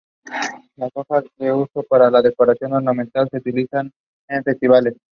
Las 0.77 0.89
hojas 0.95 1.25
son 1.25 1.31
de 1.45 1.53
uso 1.53 1.83
para 1.83 2.09
la 2.09 2.23
decoración 2.23 2.73
ornamental 2.73 3.27
y 3.27 3.29
se 3.29 3.37
utilizan 3.37 3.91
en 4.29 4.43
festivales. 4.43 4.95